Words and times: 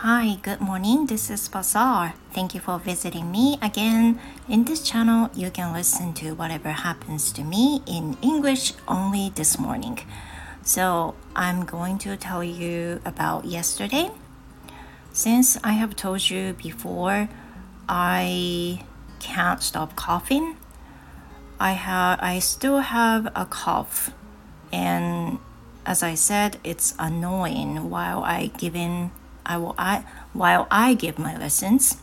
good 0.00 0.60
morning. 0.60 1.06
This 1.06 1.28
is 1.28 1.48
Bazaar. 1.48 2.14
Thank 2.32 2.54
you 2.54 2.60
for 2.60 2.78
visiting 2.78 3.32
me 3.32 3.58
again. 3.60 4.20
In 4.48 4.62
this 4.62 4.80
channel, 4.80 5.28
you 5.34 5.50
can 5.50 5.72
listen 5.72 6.14
to 6.14 6.36
whatever 6.36 6.70
happens 6.70 7.32
to 7.32 7.42
me 7.42 7.82
in 7.84 8.16
English 8.22 8.74
only 8.86 9.32
this 9.34 9.58
morning. 9.58 9.98
So, 10.62 11.16
I'm 11.34 11.64
going 11.64 11.98
to 11.98 12.16
tell 12.16 12.44
you 12.44 13.00
about 13.04 13.44
yesterday. 13.44 14.12
Since 15.12 15.58
I 15.64 15.72
have 15.72 15.96
told 15.96 16.30
you 16.30 16.52
before, 16.52 17.28
I 17.88 18.84
can't 19.18 19.60
stop 19.60 19.96
coughing. 19.96 20.58
I 21.58 21.72
have 21.72 22.20
I 22.22 22.38
still 22.38 22.78
have 22.78 23.26
a 23.34 23.46
cough 23.46 24.12
and 24.72 25.40
as 25.84 26.04
I 26.04 26.14
said, 26.14 26.58
it's 26.62 26.94
annoying 27.00 27.90
while 27.90 28.22
I 28.22 28.52
giving 28.58 29.10
I 29.48 29.56
will 29.56 29.74
I 29.78 30.04
while 30.32 30.68
I 30.70 30.94
give 30.94 31.18
my 31.18 31.36
lessons. 31.36 31.96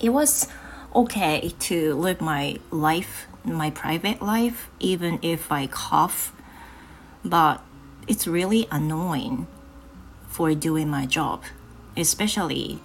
It 0.00 0.10
was 0.10 0.46
okay 0.94 1.52
to 1.58 1.94
live 1.94 2.20
my 2.20 2.58
life, 2.70 3.26
my 3.44 3.70
private 3.70 4.22
life, 4.22 4.70
even 4.78 5.18
if 5.22 5.50
I 5.50 5.66
cough, 5.66 6.32
but 7.24 7.62
it's 8.06 8.26
really 8.26 8.68
annoying 8.70 9.48
for 10.28 10.54
doing 10.54 10.88
my 10.88 11.04
job, 11.04 11.42
especially 11.96 12.78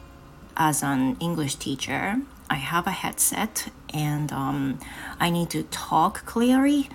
as 0.58 0.84
an 0.84 1.16
English 1.20 1.56
teacher. 1.56 2.22
I 2.50 2.56
have 2.56 2.88
a 2.88 2.92
headset 2.92 3.70
and 3.94 4.32
um, 4.32 4.80
I 5.20 5.30
need 5.30 5.50
to 5.52 5.64
talk 5.64 6.26
clearly. 6.26 6.90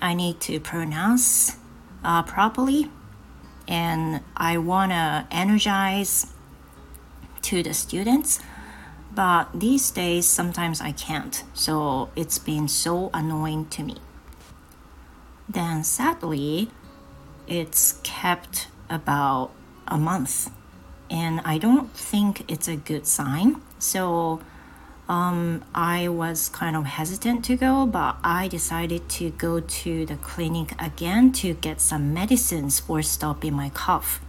I 0.00 0.14
need 0.14 0.40
to 0.42 0.60
pronounce 0.60 1.56
uh, 2.04 2.22
properly 2.22 2.90
and 3.68 4.20
I 4.36 4.58
want 4.58 4.92
to 4.92 5.26
energize 5.30 6.26
to 7.42 7.62
the 7.62 7.74
students. 7.74 8.40
But 9.14 9.48
these 9.52 9.90
days, 9.90 10.26
sometimes 10.26 10.80
I 10.80 10.92
can't. 10.92 11.44
So 11.52 12.10
it's 12.16 12.38
been 12.38 12.68
so 12.68 13.10
annoying 13.12 13.66
to 13.70 13.82
me. 13.82 13.96
Then 15.48 15.84
sadly, 15.84 16.70
it's 17.46 18.00
kept 18.02 18.68
about 18.88 19.50
a 19.86 19.98
month. 19.98 20.50
And 21.10 21.40
I 21.44 21.58
don't 21.58 21.90
think 21.92 22.50
it's 22.50 22.68
a 22.68 22.76
good 22.76 23.06
sign. 23.06 23.60
So 23.78 24.40
um, 25.08 25.64
I 25.74 26.08
was 26.08 26.48
kind 26.48 26.76
of 26.76 26.84
hesitant 26.84 27.44
to 27.46 27.56
go, 27.56 27.86
but 27.86 28.16
I 28.22 28.48
decided 28.48 29.08
to 29.10 29.30
go 29.30 29.60
to 29.60 30.06
the 30.06 30.16
clinic 30.16 30.74
again 30.80 31.32
to 31.32 31.54
get 31.54 31.80
some 31.80 32.14
medicines 32.14 32.80
for 32.80 33.02
stopping 33.02 33.54
my 33.54 33.70
cough. 33.70 34.20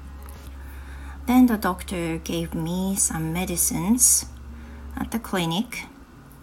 Then 1.26 1.46
the 1.46 1.58
doctor 1.58 2.18
gave 2.18 2.54
me 2.54 2.96
some 2.96 3.32
medicines 3.32 4.26
at 4.98 5.12
the 5.12 5.20
clinic, 5.20 5.86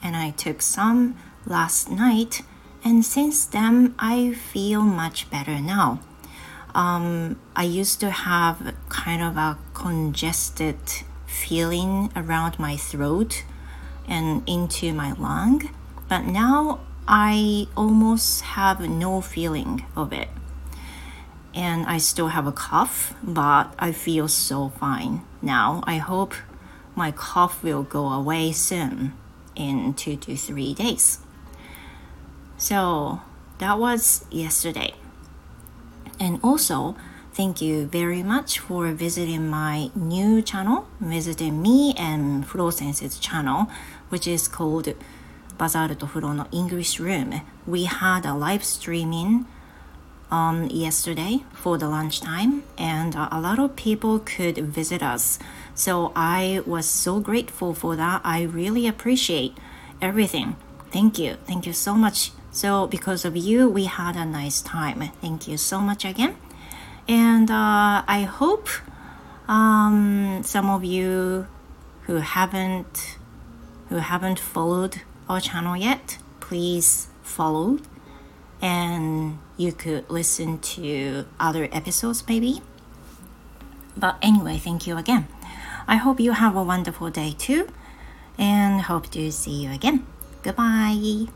and 0.02 0.16
I 0.16 0.30
took 0.30 0.62
some 0.62 1.16
last 1.44 1.90
night, 1.90 2.42
and 2.84 3.04
since 3.04 3.44
then 3.44 3.94
I 3.98 4.32
feel 4.32 4.82
much 4.82 5.28
better 5.28 5.60
now. 5.60 6.00
Um, 6.74 7.40
I 7.56 7.64
used 7.64 8.00
to 8.00 8.10
have 8.10 8.74
kind 8.88 9.22
of 9.22 9.36
a 9.36 9.58
congested 9.74 10.78
feeling 11.26 12.10
around 12.14 12.58
my 12.58 12.76
throat 12.76 13.44
and 14.10 14.42
into 14.46 14.92
my 14.92 15.12
lung, 15.12 15.70
but 16.08 16.24
now 16.24 16.80
I 17.08 17.68
almost 17.76 18.42
have 18.42 18.80
no 18.80 19.20
feeling 19.20 19.86
of 19.96 20.12
it. 20.12 20.28
And 21.54 21.86
I 21.86 21.98
still 21.98 22.28
have 22.28 22.46
a 22.46 22.52
cough, 22.52 23.14
but 23.22 23.72
I 23.78 23.92
feel 23.92 24.28
so 24.28 24.68
fine 24.68 25.22
now. 25.40 25.82
I 25.86 25.96
hope 25.96 26.34
my 26.94 27.10
cough 27.10 27.62
will 27.62 27.82
go 27.82 28.08
away 28.12 28.52
soon 28.52 29.14
in 29.56 29.94
two 29.94 30.16
to 30.16 30.36
three 30.36 30.74
days. 30.74 31.18
So 32.56 33.20
that 33.58 33.78
was 33.78 34.24
yesterday. 34.30 34.94
And 36.18 36.38
also, 36.42 36.96
Thank 37.40 37.62
you 37.62 37.86
very 37.86 38.22
much 38.22 38.58
for 38.58 38.92
visiting 38.92 39.48
my 39.48 39.90
new 39.94 40.42
channel, 40.42 40.86
visiting 41.00 41.62
me 41.62 41.94
and 41.96 42.46
Flow 42.46 42.68
Sensei's 42.68 43.18
channel, 43.18 43.66
which 44.10 44.28
is 44.28 44.46
called 44.46 44.92
Bazaar 45.56 45.88
to 45.88 46.06
Flow 46.06 46.34
no 46.34 46.46
English 46.52 47.00
Room. 47.00 47.40
We 47.66 47.84
had 47.84 48.26
a 48.26 48.34
live 48.34 48.62
streaming 48.62 49.46
um, 50.30 50.66
yesterday 50.66 51.44
for 51.54 51.78
the 51.78 51.88
lunchtime, 51.88 52.62
and 52.76 53.14
a 53.14 53.40
lot 53.40 53.58
of 53.58 53.74
people 53.74 54.18
could 54.18 54.58
visit 54.58 55.02
us. 55.02 55.38
So 55.74 56.12
I 56.14 56.60
was 56.66 56.84
so 56.84 57.20
grateful 57.20 57.72
for 57.72 57.96
that. 57.96 58.20
I 58.22 58.42
really 58.42 58.86
appreciate 58.86 59.56
everything. 60.02 60.56
Thank 60.90 61.18
you. 61.18 61.38
Thank 61.46 61.66
you 61.66 61.72
so 61.72 61.94
much. 61.94 62.32
So, 62.52 62.86
because 62.86 63.24
of 63.24 63.34
you, 63.34 63.70
we 63.70 63.84
had 63.86 64.14
a 64.14 64.26
nice 64.26 64.60
time. 64.60 65.00
Thank 65.22 65.48
you 65.48 65.56
so 65.56 65.80
much 65.80 66.04
again 66.04 66.36
and 67.10 67.50
uh, 67.50 68.04
I 68.06 68.22
hope 68.22 68.68
um, 69.48 70.42
some 70.44 70.70
of 70.70 70.84
you 70.84 71.48
who 72.02 72.16
haven't 72.16 73.18
who 73.88 73.96
haven't 73.96 74.38
followed 74.38 75.02
our 75.28 75.40
channel 75.40 75.76
yet, 75.76 76.18
please 76.38 77.08
follow, 77.22 77.78
and 78.62 79.38
you 79.56 79.72
could 79.72 80.08
listen 80.08 80.60
to 80.60 81.26
other 81.40 81.68
episodes 81.72 82.22
maybe. 82.28 82.62
But 83.96 84.16
anyway, 84.22 84.58
thank 84.58 84.86
you 84.86 84.96
again. 84.96 85.26
I 85.88 85.96
hope 85.96 86.20
you 86.20 86.32
have 86.32 86.54
a 86.54 86.62
wonderful 86.62 87.10
day 87.10 87.34
too, 87.36 87.68
and 88.38 88.82
hope 88.82 89.10
to 89.10 89.32
see 89.32 89.64
you 89.64 89.72
again. 89.72 90.06
Goodbye. 90.44 91.26